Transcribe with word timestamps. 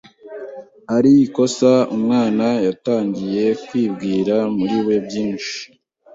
Ari 0.95 1.13
kosa 1.35 1.73
umwana 1.95 2.47
yatangiye 2.67 3.45
kwibwira 3.67 4.35
muri 4.57 4.77
we 4.87 4.95
byinshi 5.05 5.57